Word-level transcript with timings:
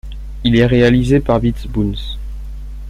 Il 0.43 0.55
est 0.55 0.65
réalisé 0.65 1.19
par 1.19 1.39
Beat 1.39 1.67
Bounce. 1.67 2.17